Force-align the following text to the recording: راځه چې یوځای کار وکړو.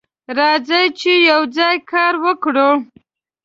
راځه 0.37 0.81
چې 0.99 1.11
یوځای 1.31 1.75
کار 1.91 2.13
وکړو. 2.25 2.69